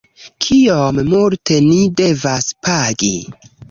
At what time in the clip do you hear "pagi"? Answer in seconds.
2.67-3.17